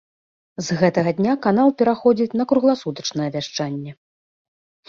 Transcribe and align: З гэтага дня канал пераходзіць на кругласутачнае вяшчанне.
З 0.67 0.77
гэтага 0.79 1.11
дня 1.19 1.33
канал 1.45 1.69
пераходзіць 1.81 2.37
на 2.41 2.47
кругласутачнае 2.53 3.29
вяшчанне. 3.37 3.91